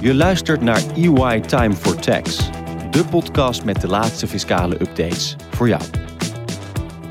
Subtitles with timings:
[0.00, 2.50] Je luistert naar EY Time for Tax,
[2.90, 5.82] de podcast met de laatste fiscale updates voor jou.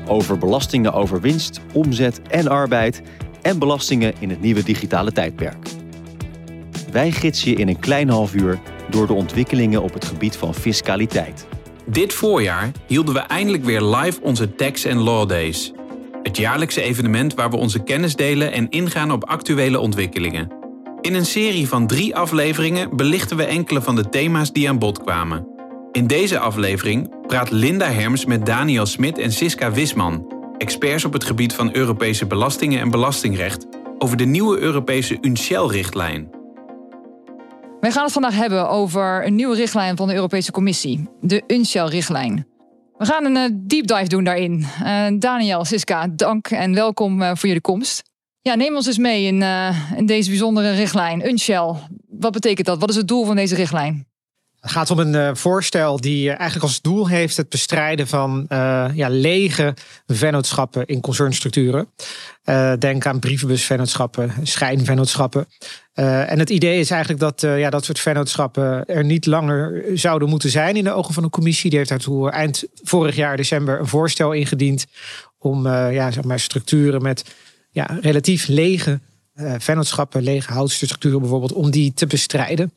[0.06, 3.02] Over belastingen over winst, omzet en arbeid
[3.42, 5.68] en belastingen in het nieuwe digitale tijdperk.
[6.92, 8.58] Wij gidsen je in een klein half uur
[8.90, 11.46] door de ontwikkelingen op het gebied van fiscaliteit.
[11.86, 15.72] Dit voorjaar hielden we eindelijk weer live onze Tax Law Days.
[16.22, 20.65] Het jaarlijkse evenement waar we onze kennis delen en ingaan op actuele ontwikkelingen.
[21.06, 25.02] In een serie van drie afleveringen belichten we enkele van de thema's die aan bod
[25.02, 25.48] kwamen.
[25.92, 31.24] In deze aflevering praat Linda Herms met Daniel Smit en Siska Wisman, experts op het
[31.24, 33.66] gebied van Europese belastingen en belastingrecht,
[33.98, 36.30] over de nieuwe Europese UNCL-richtlijn.
[37.80, 42.46] Wij gaan het vandaag hebben over een nieuwe richtlijn van de Europese Commissie, de UNCL-richtlijn.
[42.98, 44.66] We gaan een uh, deep dive doen daarin.
[44.82, 48.14] Uh, Daniel, Siska, dank en welkom uh, voor jullie komst.
[48.46, 49.42] Ja, neem ons eens mee in,
[49.96, 51.74] in deze bijzondere richtlijn, UNCL.
[52.08, 52.78] Wat betekent dat?
[52.78, 54.06] Wat is het doel van deze richtlijn?
[54.60, 58.46] Het gaat om een uh, voorstel die eigenlijk als doel heeft het bestrijden van
[58.94, 59.74] ja, lege
[60.06, 61.88] vennootschappen in concernstructuren.
[62.78, 65.46] Denk aan brievenbusvennootschappen, schijnvennootschappen.
[65.94, 70.50] en het idee is eigenlijk dat ja, dat soort vennootschappen er niet langer zouden moeten
[70.50, 71.68] zijn in de ogen van de commissie.
[71.70, 74.86] Die heeft daartoe eind vorig jaar december een voorstel ingediend
[75.38, 77.24] om ja, zeg maar structuren met
[77.76, 79.00] ja, relatief lege
[79.58, 82.72] vennootschappen, lege houtstructuren bijvoorbeeld, om die te bestrijden.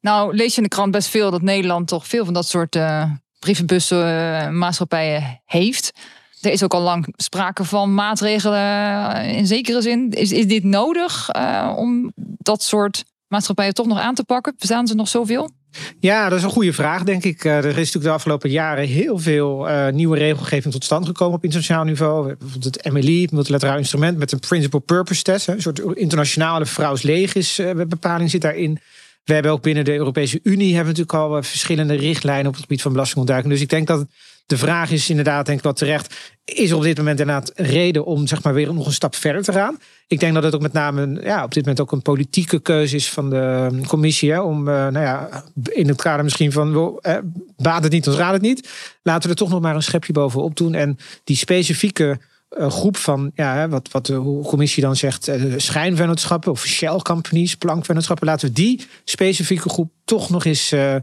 [0.00, 2.76] Nou, lees je in de krant best veel dat Nederland toch veel van dat soort
[2.76, 5.92] uh, brievenbussen uh, maatschappijen heeft.
[6.40, 10.10] Er is ook al lang sprake van maatregelen in zekere zin.
[10.10, 11.30] Is, is dit nodig
[11.76, 14.54] om dat soort maatschappijen toch nog aan te pakken?
[14.58, 15.50] Bestaan ze nog zoveel?
[16.00, 17.44] Ja, dat is een goede vraag, denk ik.
[17.44, 21.44] Er is natuurlijk de afgelopen jaren heel veel uh, nieuwe regelgeving tot stand gekomen op
[21.44, 22.34] internationaal niveau.
[22.38, 25.48] Bijvoorbeeld het MLI, het multilateraal instrument met een principal purpose test.
[25.48, 28.78] Een soort internationale vrouwslegis bepaling zit daarin.
[29.24, 32.82] We hebben ook binnen de Europese Unie hebben natuurlijk al verschillende richtlijnen op het gebied
[32.82, 33.52] van belastingontduiking.
[33.52, 34.06] Dus ik denk dat
[34.46, 36.14] de vraag is inderdaad, denk ik wel terecht,
[36.44, 39.42] is er op dit moment inderdaad reden om zeg maar weer nog een stap verder
[39.42, 39.78] te gaan?
[40.06, 42.96] Ik denk dat het ook met name ja, op dit moment ook een politieke keuze
[42.96, 44.32] is van de commissie.
[44.32, 47.16] Hè, om, uh, nou ja, in het kader misschien van, eh,
[47.56, 48.68] baat het niet, ons raad het niet.
[49.02, 50.74] Laten we er toch nog maar een schepje bovenop doen.
[50.74, 52.18] En die specifieke
[52.56, 57.54] een groep van, ja, wat, wat de commissie dan zegt, eh, schijnvennootschappen of shell companies,
[57.54, 58.26] plankvennootschappen.
[58.26, 60.96] Laten we die specifieke groep toch nog eens uh,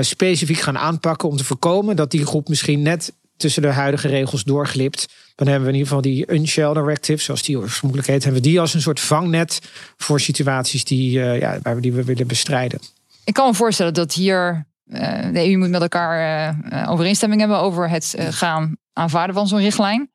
[0.00, 4.44] specifiek gaan aanpakken om te voorkomen dat die groep misschien net tussen de huidige regels
[4.44, 5.08] doorglipt.
[5.34, 8.48] Dan hebben we in ieder geval die Unshell Directive, zoals die oorspronkelijk heet, hebben we
[8.48, 9.60] die als een soort vangnet
[9.96, 12.80] voor situaties die, ja, waar we die we willen bestrijden.
[13.24, 14.66] Ik kan me voorstellen dat hier
[15.32, 16.54] de EU moet met elkaar
[16.88, 20.10] overeenstemming hebben over het gaan aanvaarden van zo'n richtlijn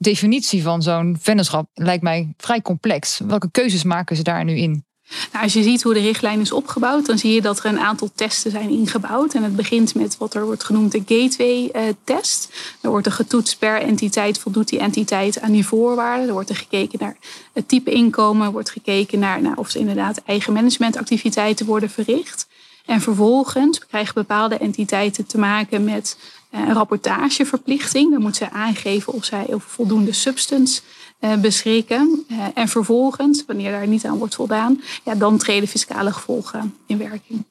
[0.00, 3.20] definitie van zo'n vennootschap lijkt mij vrij complex.
[3.26, 4.84] Welke keuzes maken ze daar nu in?
[5.32, 7.80] Nou, als je ziet hoe de richtlijn is opgebouwd, dan zie je dat er een
[7.80, 9.34] aantal testen zijn ingebouwd.
[9.34, 12.52] En het begint met wat er wordt genoemd de gateway-test.
[12.80, 16.26] Er wordt er getoetst per entiteit, voldoet die entiteit aan die voorwaarden.
[16.26, 17.16] Er wordt er gekeken naar
[17.52, 22.48] het type inkomen, er wordt gekeken naar nou, of er inderdaad eigen managementactiviteiten worden verricht.
[22.86, 26.16] En vervolgens krijgen bepaalde entiteiten te maken met
[26.50, 28.10] een rapportageverplichting.
[28.10, 30.80] Dan moet ze aangeven of zij over voldoende substance
[31.18, 32.24] eh, beschikken.
[32.28, 36.98] Eh, en vervolgens, wanneer daar niet aan wordt voldaan, ja, dan treden fiscale gevolgen in
[36.98, 37.44] werking.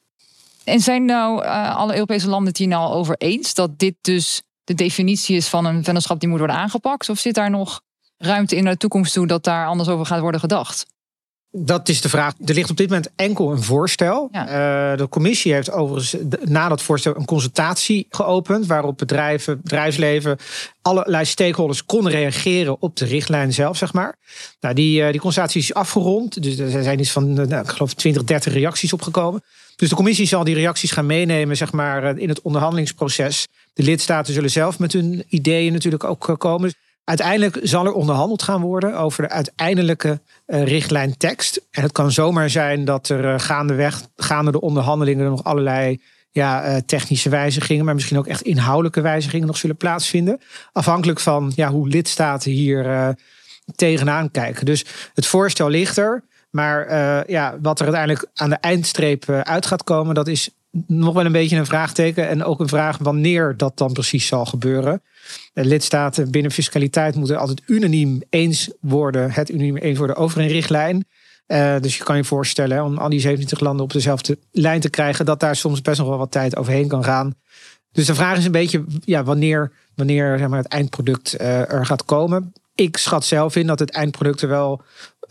[0.64, 4.74] En zijn nou alle Europese landen het hier nou over eens dat dit dus de
[4.74, 7.10] definitie is van een vennootschap die moet worden aangepakt?
[7.10, 7.82] Of zit daar nog
[8.18, 10.86] ruimte in de toekomst toe dat daar anders over gaat worden gedacht?
[11.52, 12.34] Dat is de vraag.
[12.46, 14.30] Er ligt op dit moment enkel een voorstel.
[14.32, 14.42] Uh,
[14.96, 18.66] de commissie heeft overigens na dat voorstel een consultatie geopend.
[18.66, 20.38] Waarop bedrijven, bedrijfsleven,
[20.82, 24.16] allerlei stakeholders konden reageren op de richtlijn zelf, zeg maar.
[24.60, 26.44] Nou, die, uh, die consultatie is afgerond.
[26.44, 29.44] Dus er zijn iets van, nou, ik geloof, 20, 30 reacties opgekomen.
[29.76, 33.48] Dus de commissie zal die reacties gaan meenemen, zeg maar, eh, in het onderhandelingsproces.
[33.74, 36.74] De lidstaten zullen zelf met hun ideeën natuurlijk ook komen.
[37.10, 41.62] Uiteindelijk zal er onderhandeld gaan worden over de uiteindelijke uh, richtlijntekst.
[41.72, 46.02] En het kan zomaar zijn dat er uh, gaandeweg, gaande de onderhandelingen, er nog allerlei
[46.32, 50.42] ja, uh, technische wijzigingen, maar misschien ook echt inhoudelijke wijzigingen nog zullen plaatsvinden.
[50.72, 53.16] Afhankelijk van ja, hoe lidstaten hier
[53.76, 54.66] tegenaan kijken.
[54.66, 56.24] Dus het voorstel ligt er.
[56.50, 56.90] Maar
[57.32, 61.32] ja, wat er uiteindelijk aan de eindstreep uit gaat komen, dat is nog wel een
[61.32, 62.28] beetje een vraagteken.
[62.28, 65.02] En ook een vraag wanneer dat dan precies zal gebeuren.
[65.54, 70.48] De lidstaten binnen fiscaliteit moeten altijd unaniem eens worden, het unaniem eens worden over een
[70.48, 71.06] richtlijn.
[71.48, 74.90] Uh, dus je kan je voorstellen om al die 27 landen op dezelfde lijn te
[74.90, 77.36] krijgen, dat daar soms best nog wel wat tijd overheen kan gaan.
[77.92, 81.86] Dus de vraag is een beetje ja, wanneer, wanneer zeg maar, het eindproduct uh, er
[81.86, 82.54] gaat komen.
[82.76, 84.82] Ik schat zelf in dat het eindproduct er wel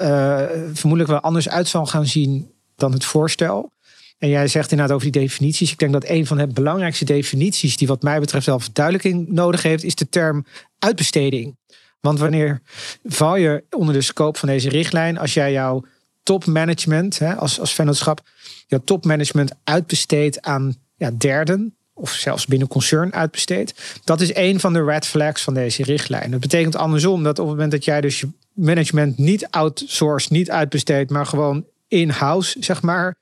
[0.02, 0.42] uh,
[0.72, 3.72] vermoedelijk wel anders uit zal gaan zien dan het voorstel.
[4.18, 5.72] En jij zegt inderdaad over die definities.
[5.72, 9.62] Ik denk dat een van de belangrijkste definities die wat mij betreft zelf verduidelijking nodig
[9.62, 10.44] heeft, is de term
[10.78, 11.56] uitbesteding.
[12.00, 12.60] Want wanneer
[13.04, 15.84] val je onder de scope van deze richtlijn als jij jouw
[16.22, 18.20] topmanagement, als, als vennootschap,
[18.66, 24.00] jouw topmanagement uitbesteedt aan ja, derden, of zelfs binnen concern uitbesteedt.
[24.04, 26.30] Dat is een van de red flags van deze richtlijn.
[26.30, 30.50] Dat betekent andersom dat op het moment dat jij dus je management niet outsourced, niet
[30.50, 33.16] uitbesteedt, maar gewoon in-house, zeg maar,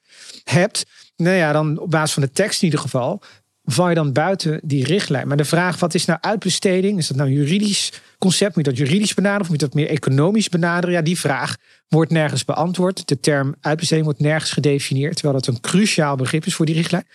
[0.44, 0.84] hebt.
[1.16, 3.22] Nou ja, dan op basis van de tekst in ieder geval,
[3.64, 5.28] val je dan buiten die richtlijn.
[5.28, 6.98] Maar de vraag, wat is nou uitbesteding?
[6.98, 8.56] Is dat nou een juridisch concept?
[8.56, 10.94] Moet je dat juridisch benaderen of moet je dat meer economisch benaderen?
[10.94, 11.56] Ja, die vraag
[11.88, 13.08] wordt nergens beantwoord.
[13.08, 17.06] De term uitbesteding wordt nergens gedefinieerd, terwijl dat een cruciaal begrip is voor die richtlijn.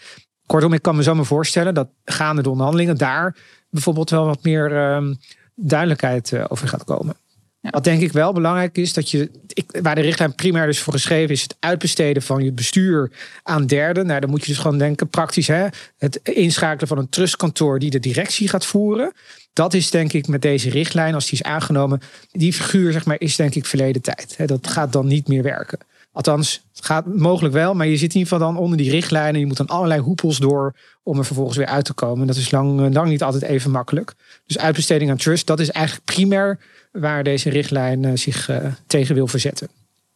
[0.46, 3.36] Kortom, ik kan me zo maar voorstellen dat gaande de onderhandelingen daar
[3.70, 5.16] bijvoorbeeld wel wat meer uh,
[5.56, 7.16] duidelijkheid uh, over gaat komen.
[7.62, 10.94] Wat denk ik wel belangrijk is, dat je, ik, waar de richtlijn primair dus voor
[10.94, 13.12] geschreven is, het uitbesteden van je bestuur
[13.44, 14.06] aan derden.
[14.06, 15.68] Nou, dan moet je dus gewoon denken, praktisch, hè,
[15.98, 19.14] het inschakelen van een trustkantoor die de directie gaat voeren.
[19.54, 23.20] Dat is denk ik met deze richtlijn, als die is aangenomen, die figuur zeg maar,
[23.20, 24.36] is denk ik verleden tijd.
[24.46, 25.80] Dat gaat dan niet meer werken.
[26.14, 29.40] Althans, het gaat mogelijk wel, maar je zit in ieder geval dan onder die richtlijnen.
[29.40, 32.28] Je moet dan allerlei hoepels door om er vervolgens weer uit te komen.
[32.28, 34.14] Dat is lang, eh, lang niet altijd even makkelijk.
[34.46, 36.60] Dus uitbesteding aan trust, dat is eigenlijk primair
[36.92, 39.68] waar deze richtlijn eh, zich uh, tegen wil verzetten.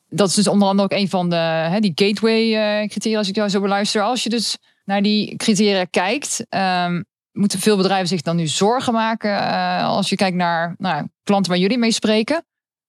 [0.09, 3.49] Dat is dus onder andere ook een van de die gateway criteria, als ik jou
[3.49, 4.01] zo beluister.
[4.01, 6.45] Als je dus naar die criteria kijkt,
[6.85, 9.39] um, moeten veel bedrijven zich dan nu zorgen maken
[9.81, 12.45] als je kijkt naar nou, klanten waar jullie mee spreken.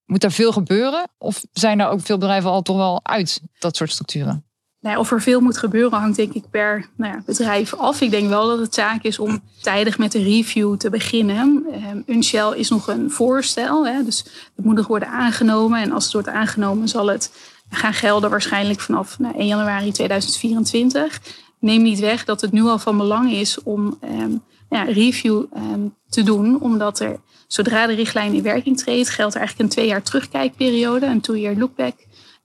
[0.07, 1.09] Moet er veel gebeuren?
[1.19, 4.45] Of zijn er ook veel bedrijven al toch wel uit dat soort structuren?
[4.81, 8.01] Nee, of er veel moet gebeuren hangt denk ik per nou ja, bedrijf af.
[8.01, 11.67] Ik denk wel dat het zaak is om tijdig met de review te beginnen.
[11.91, 14.25] Um, Unshell is nog een voorstel, hè, dus
[14.57, 15.81] het moet nog worden aangenomen.
[15.81, 17.33] En als het wordt aangenomen zal het
[17.71, 21.21] gaan gelden waarschijnlijk vanaf nou, 1 januari 2024.
[21.59, 25.95] Neem niet weg dat het nu al van belang is om um, ja, review um,
[26.09, 29.87] te doen, omdat er Zodra de richtlijn in werking treedt, geldt er eigenlijk een twee
[29.89, 31.95] jaar terugkijkperiode, een two-year lookback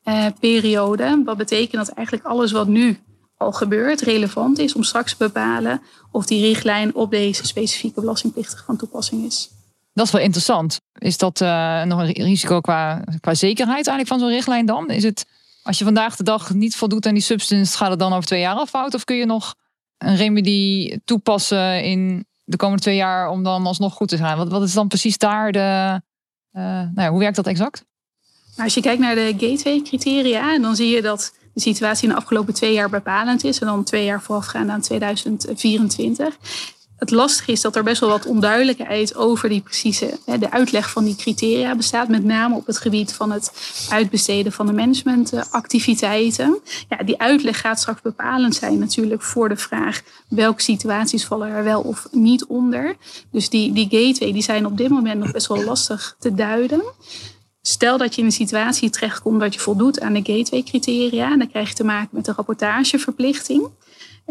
[0.03, 1.21] eh, periode.
[1.25, 2.99] Wat betekent dat eigenlijk alles wat nu
[3.37, 5.81] al gebeurt relevant is om straks te bepalen
[6.11, 9.49] of die richtlijn op deze specifieke belastingplichtige van toepassing is.
[9.93, 10.79] Dat is wel interessant.
[10.93, 14.89] Is dat uh, nog een risico qua, qua zekerheid eigenlijk van zo'n richtlijn dan?
[14.89, 15.25] Is het,
[15.63, 18.39] als je vandaag de dag niet voldoet aan die substance, gaat het dan over twee
[18.39, 18.93] jaar fout?
[18.93, 19.55] Of kun je nog
[20.01, 24.37] een remedie toepassen in de komende twee jaar om dan alsnog goed te zijn?
[24.37, 26.01] Wat, wat is dan precies daar de.
[26.53, 27.85] Uh, nou ja, hoe werkt dat exact?
[28.51, 32.19] Nou, als je kijkt naar de gateway-criteria, dan zie je dat de situatie in de
[32.19, 33.59] afgelopen twee jaar bepalend is.
[33.59, 36.37] En dan twee jaar voorafgaand aan 2024
[37.01, 41.03] het lastige is dat er best wel wat onduidelijkheid over die precieze, de uitleg van
[41.03, 42.07] die criteria bestaat.
[42.07, 43.51] Met name op het gebied van het
[43.89, 46.59] uitbesteden van de managementactiviteiten.
[46.89, 51.63] Ja, die uitleg gaat straks bepalend zijn natuurlijk voor de vraag welke situaties vallen er
[51.63, 52.95] wel of niet onder.
[53.31, 56.83] Dus die, die gateway die zijn op dit moment nog best wel lastig te duiden.
[57.61, 61.69] Stel dat je in een situatie terechtkomt dat je voldoet aan de gateway-criteria, dan krijg
[61.69, 63.69] je te maken met een rapportageverplichting.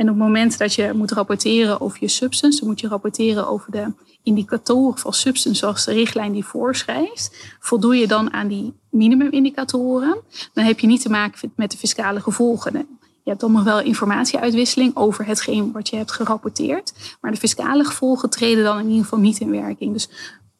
[0.00, 3.48] En op het moment dat je moet rapporteren over je substance, dan moet je rapporteren
[3.48, 3.92] over de
[4.22, 7.54] indicatoren van substance zoals de richtlijn die voorschrijft.
[7.58, 10.16] Voldoe je dan aan die minimumindicatoren,
[10.52, 12.72] dan heb je niet te maken met de fiscale gevolgen.
[13.22, 16.92] Je hebt dan nog wel informatieuitwisseling over hetgeen wat je hebt gerapporteerd.
[17.20, 19.92] Maar de fiscale gevolgen treden dan in ieder geval niet in werking.
[19.92, 20.08] Dus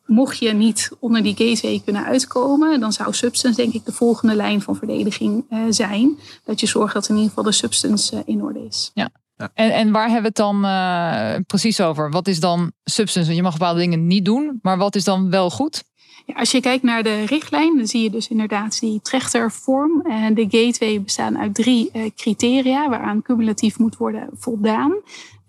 [0.06, 4.34] mocht je niet onder die gateway kunnen uitkomen, dan zou substance denk ik de volgende
[4.34, 6.18] lijn van verdediging uh, zijn.
[6.44, 8.90] Dat je zorgt dat in ieder geval de substance uh, in orde is.
[8.94, 9.10] Ja.
[9.54, 12.10] En, en waar hebben we het dan uh, precies over?
[12.10, 13.34] Wat is dan substance?
[13.34, 15.84] Je mag bepaalde dingen niet doen, maar wat is dan wel goed?
[16.34, 20.00] Als je kijkt naar de richtlijn, dan zie je dus inderdaad die trechtervorm.
[20.00, 24.94] En de gateway bestaan uit drie criteria waaraan cumulatief moet worden voldaan.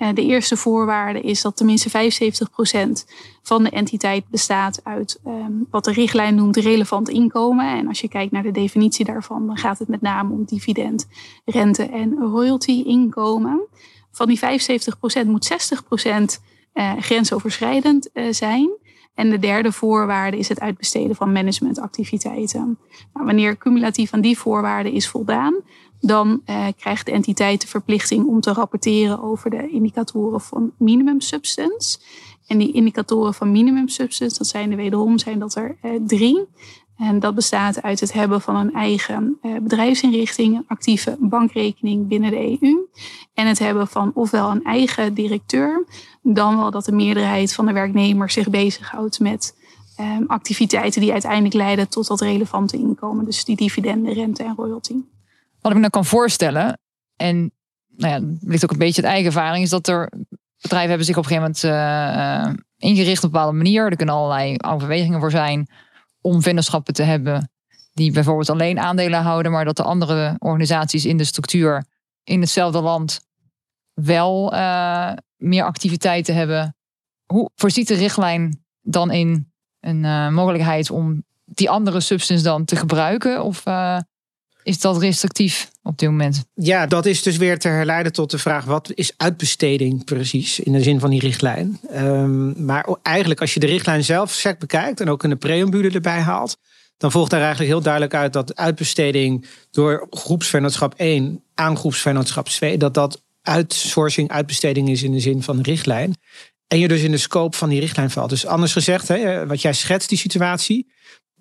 [0.02, 3.06] Eh, de eerste voorwaarde is dat tenminste 75%
[3.42, 7.78] van de entiteit bestaat uit ehm, wat de richtlijn noemt relevant inkomen.
[7.78, 11.08] En als je kijkt naar de definitie daarvan, dan gaat het met name om dividend,
[11.46, 13.62] rente en royalty inkomen.
[14.12, 15.72] Van die 75% moet
[16.04, 16.42] 60%
[16.74, 18.70] uh, eh, grensoverschrijdend zijn.
[19.14, 22.78] En de derde voorwaarde is het uitbesteden van managementactiviteiten.
[23.14, 25.62] Nou, wanneer cumulatief aan die voorwaarden is voldaan,
[26.00, 31.22] dan eh, krijgt de entiteit de verplichting om te rapporteren over de indicatoren van minimum
[31.22, 32.00] substance.
[32.48, 36.48] En die indicatoren van minimum substance, dat zijn er wederom zijn dat er eh, drie.
[37.02, 42.60] En dat bestaat uit het hebben van een eigen eh, bedrijfsinrichting, actieve bankrekening binnen de
[42.62, 42.88] EU.
[43.34, 45.86] En het hebben van ofwel een eigen directeur,
[46.22, 49.56] dan wel dat de meerderheid van de werknemers zich bezighoudt met
[49.96, 53.26] ehm, activiteiten die uiteindelijk leiden tot dat relevante inkomen.
[53.26, 54.96] Dus die dividenden, rente en royalty.
[55.62, 56.80] Wat ik me dan kan voorstellen,
[57.16, 57.52] en
[57.88, 60.12] nou ja, ligt ook een beetje het eigen ervaring, is dat er
[60.62, 63.86] bedrijven hebben zich op een gegeven moment uh, ingericht op een bepaalde manier.
[63.86, 65.68] Er kunnen allerlei overwegingen voor zijn
[66.22, 67.52] om vennootschappen te hebben
[67.94, 71.86] die bijvoorbeeld alleen aandelen houden, maar dat de andere organisaties in de structuur
[72.24, 73.20] in hetzelfde land
[73.94, 76.76] wel uh, meer activiteiten hebben.
[77.26, 82.76] Hoe voorziet de richtlijn dan in een uh, mogelijkheid om die andere substance dan te
[82.76, 83.44] gebruiken?
[83.44, 84.00] Of uh,
[84.64, 86.44] is dat restrictief op dit moment?
[86.54, 90.72] Ja, dat is dus weer te herleiden tot de vraag: wat is uitbesteding precies in
[90.72, 91.80] de zin van die richtlijn?
[91.96, 95.90] Um, maar eigenlijk, als je de richtlijn zelf sec bekijkt en ook in de preambule
[95.90, 96.58] erbij haalt,
[96.98, 102.78] dan volgt daar eigenlijk heel duidelijk uit dat uitbesteding door groepsvennootschap 1 aan groepsvennootschap 2,
[102.78, 106.16] dat dat outsourcing, uitbesteding is in de zin van de richtlijn.
[106.68, 108.30] En je dus in de scope van die richtlijn valt.
[108.30, 110.92] Dus anders gezegd, hè, wat jij schetst, die situatie,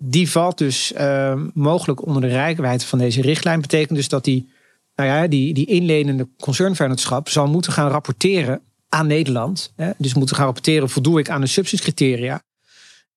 [0.03, 3.61] die valt dus uh, mogelijk onder de rijkwijde van deze richtlijn.
[3.61, 4.49] Betekent dus dat die,
[4.95, 9.73] nou ja, die, die inlenende concernvennootschap zal moeten gaan rapporteren aan Nederland.
[9.75, 12.41] Hè, dus moeten gaan rapporteren, voldoe ik aan de subsidiescriteria.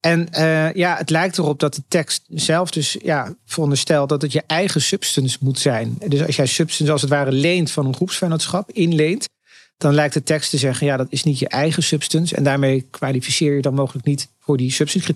[0.01, 4.33] En uh, ja, het lijkt erop dat de tekst zelf dus ja, veronderstelt dat het
[4.33, 5.97] je eigen substance moet zijn.
[6.07, 9.29] Dus als jij substance als het ware leent van een groepsvennootschap, inleent,
[9.77, 12.37] dan lijkt de tekst te zeggen, ja, dat is niet je eigen substance.
[12.37, 15.07] En daarmee kwalificeer je dan mogelijk niet voor die substance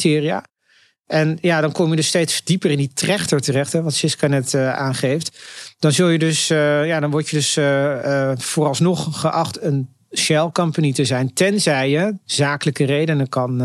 [1.08, 4.26] En ja, dan kom je dus steeds dieper in die trechter terecht, hè, wat Siska
[4.26, 5.38] net uh, aangeeft.
[5.78, 10.50] Dan zul je dus, uh, ja, dan word je dus uh, vooralsnog geacht een Shell
[10.52, 11.32] Company te zijn.
[11.32, 13.62] Tenzij je zakelijke redenen kan,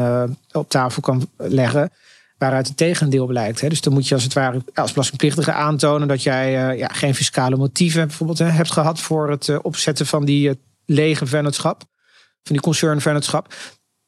[0.51, 1.91] op tafel kan leggen
[2.37, 3.61] waaruit het tegendeel blijkt.
[3.61, 3.69] Hè.
[3.69, 7.55] Dus dan moet je als het ware als belastingplichtige aantonen dat jij ja, geen fiscale
[7.55, 11.83] motieven bijvoorbeeld hè, hebt gehad voor het opzetten van die lege vennootschap,
[12.43, 13.53] van die concernvennootschap.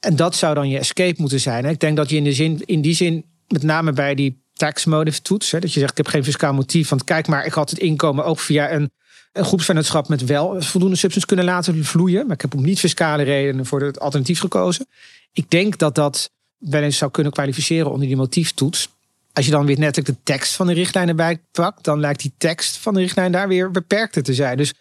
[0.05, 1.65] En dat zou dan je escape moeten zijn.
[1.65, 4.85] Ik denk dat je in, de zin, in die zin, met name bij die tax
[4.85, 7.53] motive toets, hè, dat je zegt ik heb geen fiscaal motief, want kijk maar, ik
[7.53, 8.91] had het inkomen ook via een
[9.35, 12.25] een groepsvennootschap met wel voldoende substance kunnen laten vloeien.
[12.25, 14.87] Maar ik heb om niet fiscale redenen voor het alternatief gekozen.
[15.33, 18.89] Ik denk dat dat wel eens zou kunnen kwalificeren onder die motieftoets.
[19.33, 22.33] Als je dan weer net de tekst van de richtlijn erbij pakt, dan lijkt die
[22.37, 24.57] tekst van de richtlijn daar weer beperkter te zijn.
[24.57, 24.73] Dus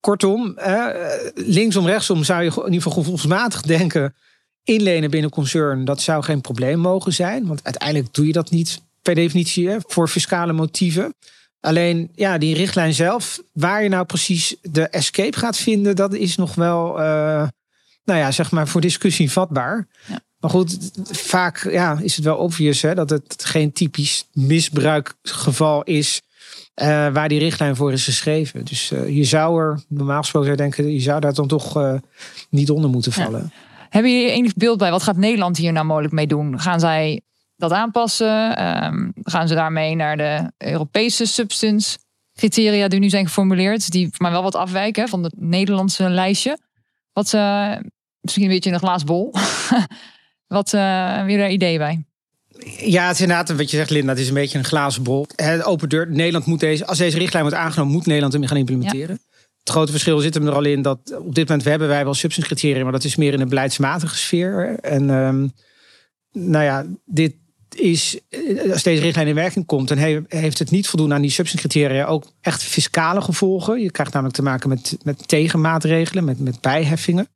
[0.00, 0.86] kortom, eh,
[1.34, 4.14] linksom, rechtsom zou je in ieder geval gevoelsmatig denken:
[4.64, 7.46] inlenen binnen concern, dat zou geen probleem mogen zijn.
[7.46, 11.14] Want uiteindelijk doe je dat niet per definitie hè, voor fiscale motieven.
[11.60, 16.36] Alleen ja, die richtlijn zelf, waar je nou precies de escape gaat vinden, dat is
[16.36, 17.48] nog wel, uh,
[18.04, 19.88] nou ja, zeg maar voor discussie vatbaar.
[20.06, 20.20] Ja.
[20.38, 26.20] Maar goed, vaak ja, is het wel obvious hè, dat het geen typisch misbruikgeval is
[26.82, 28.64] uh, waar die richtlijn voor is geschreven.
[28.64, 31.98] Dus uh, je zou er, normaal gesproken zou denken, je zou daar dan toch
[32.50, 33.50] niet onder moeten vallen.
[33.54, 33.69] Ja.
[33.90, 34.90] Hebben jullie enig beeld bij?
[34.90, 36.60] Wat gaat Nederland hier nou mogelijk mee doen?
[36.60, 37.20] Gaan zij
[37.56, 38.66] dat aanpassen?
[38.84, 41.98] Um, gaan ze daarmee naar de Europese substance
[42.34, 46.58] criteria die nu zijn geformuleerd, die maar wel wat afwijken van het Nederlandse lijstje?
[47.12, 47.76] Wat uh,
[48.20, 49.34] misschien een beetje een glaas bol.
[50.46, 52.04] wat uh, weer een idee bij?
[52.78, 54.10] Ja, het is inderdaad wat je zegt, Linda.
[54.10, 55.26] Het is een beetje een glazen bol.
[55.36, 56.10] Het open deur.
[56.10, 59.18] Nederland moet deze, als deze richtlijn wordt aangenomen, moet Nederland hem gaan implementeren.
[59.20, 59.29] Ja.
[59.70, 62.14] Het grote verschil zit hem er al in dat op dit moment hebben wij wel
[62.14, 64.78] substance criteria, maar dat is meer in een beleidsmatige sfeer.
[64.80, 65.52] En um,
[66.32, 67.34] nou ja, dit,
[67.74, 69.98] is, eh, als deze richtlijn in werking komt, dan
[70.28, 73.80] heeft het niet voldoen aan die subsidiecriteria ook echt fiscale gevolgen.
[73.80, 77.28] Je krijgt namelijk te maken met, met tegenmaatregelen, met, met bijheffingen.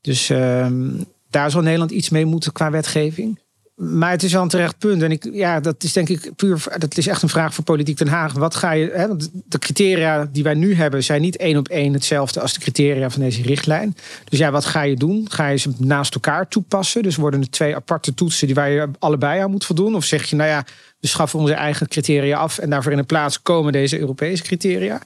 [0.00, 3.38] Dus um, daar zal Nederland iets mee moeten qua wetgeving.
[3.74, 5.02] Maar het is wel een terecht punt.
[5.02, 6.64] En ik, ja, dat is denk ik puur.
[6.78, 8.32] Dat is echt een vraag voor politiek Den Haag.
[8.32, 8.90] Wat ga je.
[8.94, 12.52] Hè, want de criteria die wij nu hebben zijn niet één op één hetzelfde als
[12.52, 13.96] de criteria van deze richtlijn.
[14.28, 15.26] Dus ja, wat ga je doen?
[15.30, 17.02] Ga je ze naast elkaar toepassen?
[17.02, 19.94] Dus worden er twee aparte toetsen die waar je allebei aan moet voldoen?
[19.94, 20.64] Of zeg je, nou ja,
[21.00, 25.00] we schaffen onze eigen criteria af en daarvoor in de plaats komen deze Europese criteria?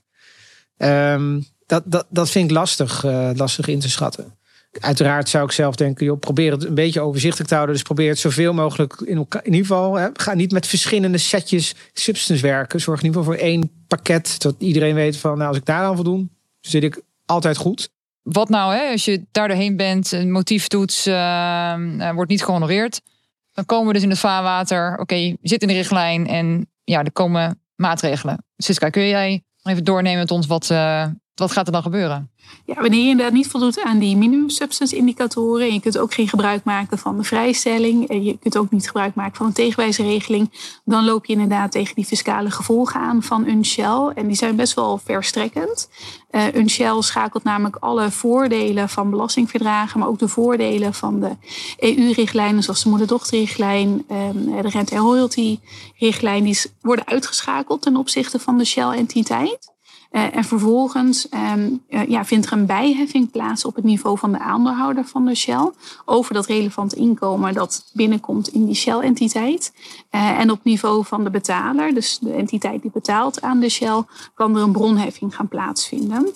[1.14, 4.37] Um, dat, dat, dat vind ik lastig, uh, lastig in te schatten.
[4.80, 7.76] Uiteraard zou ik zelf denken, joh, probeer het een beetje overzichtelijk te houden.
[7.76, 10.10] Dus probeer het zoveel mogelijk in, elkaar, in ieder geval.
[10.12, 12.80] Ga niet met verschillende setjes substance werken.
[12.80, 14.34] Zorg in ieder geval voor één pakket.
[14.38, 17.90] Dat iedereen weet van, nou, als ik daar aan voldoen, zit ik altijd goed.
[18.22, 23.00] Wat nou, hè, als je daar doorheen bent, een motieftoets uh, wordt niet gehonoreerd.
[23.52, 24.98] Dan komen we dus in het vaarwater.
[24.98, 28.44] Oké, je zit in de richtlijn en ja, er komen maatregelen.
[28.56, 31.06] Siska, kun jij even doornemen met ons wat, uh,
[31.38, 32.30] wat gaat er dan gebeuren?
[32.64, 36.14] Ja, wanneer je inderdaad niet voldoet aan die minimum substance indicatoren en je kunt ook
[36.14, 39.52] geen gebruik maken van de vrijstelling en je kunt ook niet gebruik maken van een
[39.52, 40.50] tegenwijzerregeling,
[40.84, 44.12] dan loop je inderdaad tegen die fiscale gevolgen aan van Unshell.
[44.14, 45.88] En die zijn best wel verstrekkend.
[46.30, 51.36] Uh, Unshell schakelt namelijk alle voordelen van belastingverdragen, maar ook de voordelen van de
[51.78, 58.58] EU-richtlijnen, zoals de moeder-dochterrichtlijn, uh, de rente- en royalty-richtlijn, die worden uitgeschakeld ten opzichte van
[58.58, 59.76] de Shell-entiteit.
[60.10, 64.32] Uh, en vervolgens um, uh, ja, vindt er een bijheffing plaats op het niveau van
[64.32, 65.70] de aandeelhouder van de Shell
[66.04, 69.72] over dat relevante inkomen dat binnenkomt in die Shell-entiteit.
[70.10, 74.02] Uh, en op niveau van de betaler, dus de entiteit die betaalt aan de Shell,
[74.34, 76.32] kan er een bronheffing gaan plaatsvinden.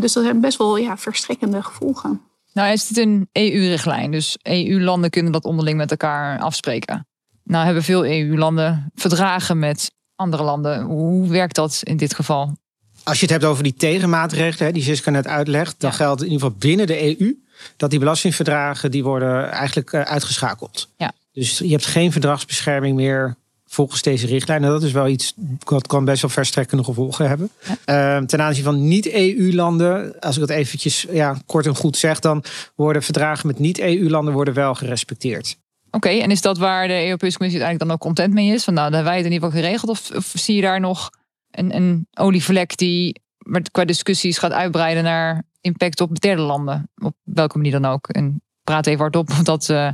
[0.00, 2.20] dus dat hebben best wel ja, verstrekkende gevolgen.
[2.52, 7.06] Nou is dit een EU-richtlijn, dus EU-landen kunnen dat onderling met elkaar afspreken.
[7.44, 10.82] Nou hebben veel EU-landen verdragen met andere landen.
[10.82, 12.56] Hoe werkt dat in dit geval?
[13.04, 16.40] Als je het hebt over die tegenmaatregelen, die Siska net uitlegt, dan geldt in ieder
[16.40, 17.34] geval binnen de EU
[17.76, 20.88] dat die belastingverdragen die worden eigenlijk eh, uitgeschakeld.
[20.96, 21.12] Ja.
[21.32, 24.64] Dus je hebt geen verdragsbescherming meer volgens deze richtlijn.
[24.64, 25.32] En dat is wel iets
[25.64, 27.50] dat kan best wel verstrekkende gevolgen hebben.
[27.84, 32.44] Ehm, ten aanzien van niet-EU-landen, als ik dat eventjes ja, kort en goed zeg, dan
[32.74, 35.56] worden verdragen met niet-EU-landen worden wel gerespecteerd.
[35.90, 38.64] Oké, en is dat waar de Europese Commissie uiteindelijk dan ook content mee is?
[38.64, 39.90] Van nou, dan hebben wij het in ieder geval geregeld.
[39.90, 41.10] Of, of zie je daar nog
[41.54, 43.22] een, een olievlek die
[43.70, 46.90] qua discussies gaat uitbreiden naar impact op derde landen?
[46.96, 48.08] Op welke manier dan ook.
[48.08, 49.88] En praat even hardop of dat uh,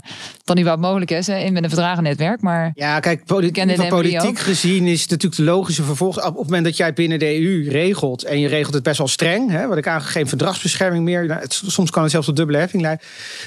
[0.45, 2.41] dan niet wat mogelijk is hè, in met een verdragennetwerk.
[2.41, 6.17] Maar ja, kijk, politiek, van politiek gezien is het natuurlijk de logische vervolg.
[6.27, 9.09] Op het moment dat jij binnen de EU regelt en je regelt het best wel
[9.09, 11.27] streng, hè, wat ik aangeef, geen verdragsbescherming meer.
[11.27, 13.07] Nou, het, soms kan het zelfs tot dubbele heffing leiden.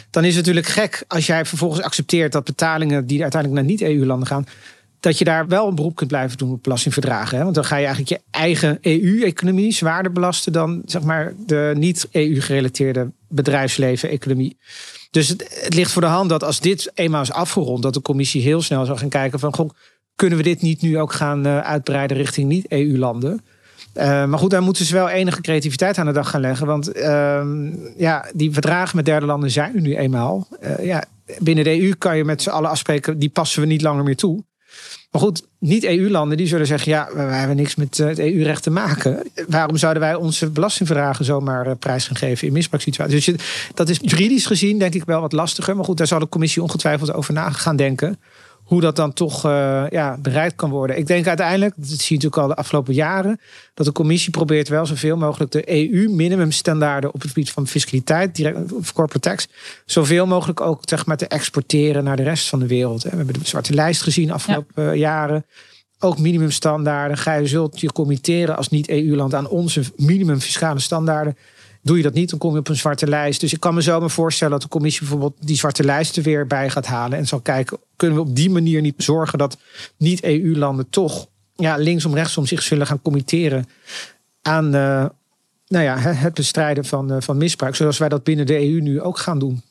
[0.09, 4.27] Dan is het natuurlijk gek als jij vervolgens accepteert dat betalingen die uiteindelijk naar niet-EU-landen
[4.27, 4.45] gaan,
[5.03, 7.37] dat je daar wel een beroep kunt blijven doen op belastingverdragen.
[7.37, 7.43] Hè?
[7.43, 13.11] Want dan ga je eigenlijk je eigen EU-economie zwaarder belasten dan zeg maar, de niet-EU-gerelateerde
[13.27, 14.57] bedrijfsleven-economie.
[15.11, 18.41] Dus het, ligt voor de hand dat als dit eenmaal is afgerond, dat de commissie
[18.41, 19.69] heel snel zal gaan kijken van goh,
[20.15, 23.41] kunnen we dit niet nu ook gaan uh, uitbreiden richting niet-EU-landen?
[23.97, 26.67] Uh, maar goed, daar moeten ze wel enige creativiteit aan de dag gaan leggen.
[26.67, 27.47] Want uh,
[27.97, 30.47] ja, die verdragen met derde landen zijn er nu eenmaal.
[30.61, 31.03] Uh, ja,
[31.39, 34.15] binnen de EU kan je met z'n allen afspreken, die passen we niet langer meer
[34.15, 34.43] toe.
[35.13, 39.31] Maar goed, niet-EU-landen die zullen zeggen: ja, wij hebben niks met het EU-recht te maken.
[39.47, 43.25] Waarom zouden wij onze belastingverdragen zomaar eh, prijs gaan geven in misbruikssituaties?
[43.25, 45.75] Dus dat is juridisch gezien, denk ik, wel wat lastiger.
[45.75, 48.19] Maar goed, daar zal de commissie ongetwijfeld over na gaan denken
[48.63, 50.97] hoe dat dan toch uh, ja, bereikt kan worden.
[50.97, 53.39] Ik denk uiteindelijk, dat zie je natuurlijk al de afgelopen jaren,
[53.73, 58.73] dat de commissie probeert wel zoveel mogelijk de EU-minimumstandaarden op het gebied van fiscaliteit, direct,
[58.73, 59.47] of corporate tax,
[59.85, 63.03] zoveel mogelijk ook zeg maar, te exporteren naar de rest van de wereld.
[63.03, 64.93] We hebben de zwarte lijst gezien de afgelopen ja.
[64.93, 65.45] jaren.
[65.99, 67.17] Ook minimumstandaarden.
[67.17, 71.37] Ga je zult je committeren als niet-EU-land aan onze minimum fiscale standaarden.
[71.81, 73.39] Doe je dat niet, dan kom je op een zwarte lijst.
[73.39, 76.23] Dus ik kan me zo maar voorstellen dat de commissie bijvoorbeeld die zwarte lijst er
[76.23, 77.17] weer bij gaat halen.
[77.17, 79.57] En zal kijken, kunnen we op die manier niet zorgen dat
[79.97, 83.65] niet-EU-landen toch ja, linksom rechtsom zich zullen gaan committeren
[84.41, 85.05] aan uh,
[85.67, 87.75] nou ja, het bestrijden van, uh, van misbruik.
[87.75, 89.63] Zoals wij dat binnen de EU nu ook gaan doen.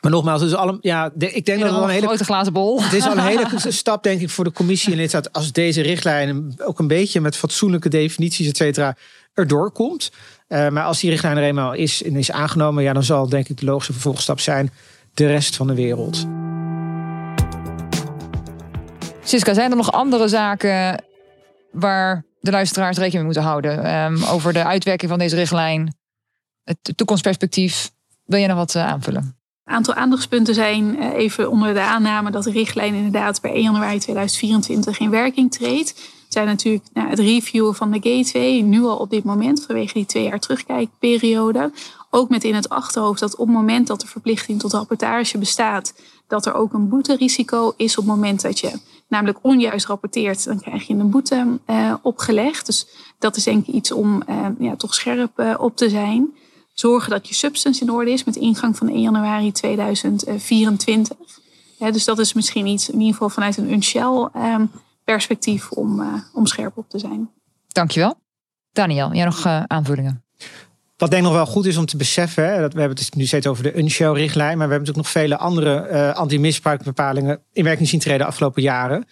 [0.00, 2.24] Maar nogmaals, het is al een, ja, ik denk dat het al een hele grote
[2.24, 2.82] glazen bol.
[2.82, 5.80] Het is al een hele stap, denk ik, voor de commissie en lidstaat als deze
[5.80, 8.96] richtlijn ook een beetje met fatsoenlijke definities, et cetera,
[9.34, 10.10] erdoor komt.
[10.48, 13.48] Uh, maar als die richtlijn er eenmaal is en is aangenomen, ja, dan zal denk
[13.48, 14.70] ik de logische vervolgstap zijn
[15.14, 16.26] de rest van de wereld.
[19.28, 21.04] Siska, zijn er nog andere zaken
[21.72, 25.96] waar de luisteraars rekening mee moeten houden um, over de uitwerking van deze richtlijn,
[26.64, 27.90] het toekomstperspectief?
[28.24, 29.36] Wil je nog wat uh, aanvullen?
[29.64, 33.62] Een aantal aandachtspunten zijn uh, even onder de aanname dat de richtlijn inderdaad per 1
[33.62, 38.96] januari 2024 in werking treedt zijn natuurlijk nou, het reviewen van de gateway, nu al
[38.96, 41.72] op dit moment, vanwege die twee jaar terugkijkperiode.
[42.10, 45.94] Ook met in het achterhoofd dat op het moment dat de verplichting tot rapportage bestaat,
[46.26, 48.72] dat er ook een boeterisico is op het moment dat je
[49.08, 52.66] namelijk onjuist rapporteert, dan krijg je een boete uh, opgelegd.
[52.66, 52.86] Dus
[53.18, 56.34] dat is denk ik iets om uh, ja, toch scherp uh, op te zijn.
[56.72, 61.16] Zorgen dat je substance in orde is met ingang van 1 januari 2024.
[61.78, 64.70] dus dat is misschien iets, in ieder geval vanuit een Unshell um,
[65.04, 67.30] perspectief om, om scherp op te zijn.
[67.66, 68.14] Dankjewel.
[68.72, 70.25] Daniel, jij nog aanvullingen?
[70.96, 73.14] Wat denk ik nog wel goed is om te beseffen, hè, dat we hebben het
[73.14, 77.64] nu steeds over de Unshow-richtlijn, maar we hebben natuurlijk nog vele andere uh, anti-misbruikbepalingen in
[77.64, 79.06] werking zien treden de afgelopen jaren,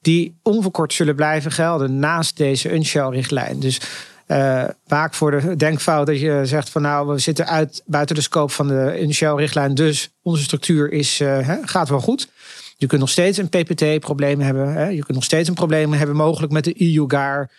[0.00, 3.60] die onverkort zullen blijven gelden naast deze Unshow-richtlijn.
[3.60, 3.80] Dus
[4.26, 8.22] uh, waak voor de denkfout dat je zegt van nou, we zitten uit, buiten de
[8.22, 12.28] scope van de Unshow-richtlijn, dus onze structuur is, uh, gaat wel goed.
[12.76, 14.72] Je kunt nog steeds een PPT-probleem hebben.
[14.72, 14.86] Hè?
[14.86, 17.50] Je kunt nog steeds een probleem hebben, mogelijk met de EU-GAR,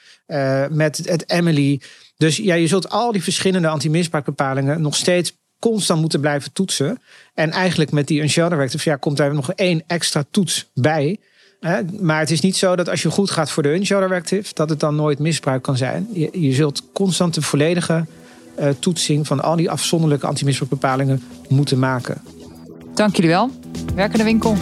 [0.69, 1.81] met het Emily.
[2.19, 7.01] Dus ja, je zult al die verschillende anti-misbruikbepalingen nog steeds constant moeten blijven toetsen.
[7.33, 11.17] En eigenlijk met die Unshelter Directive ja, komt daar nog één extra toets bij.
[11.59, 11.81] Hè?
[11.99, 14.69] Maar het is niet zo dat als je goed gaat voor de Unshelter Directive, dat
[14.69, 16.07] het dan nooit misbruik kan zijn.
[16.13, 18.05] Je, je zult constant de volledige
[18.59, 22.21] uh, toetsing van al die afzonderlijke anti-misbruikbepalingen moeten maken.
[22.93, 23.51] Dank jullie wel.
[23.95, 24.57] Werkende winkel.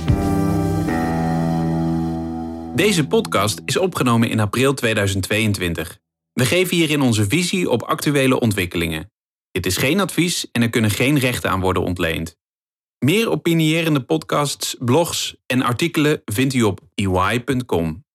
[2.75, 5.99] Deze podcast is opgenomen in april 2022.
[6.37, 9.11] We geven hierin onze visie op actuele ontwikkelingen.
[9.51, 12.35] Dit is geen advies en er kunnen geen rechten aan worden ontleend.
[13.05, 18.05] Meer opinierende podcasts, blogs en artikelen vindt u op ey.com.